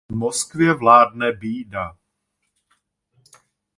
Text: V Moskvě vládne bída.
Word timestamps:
V 0.09 0.15
Moskvě 0.15 0.73
vládne 0.73 1.31
bída. 1.31 1.97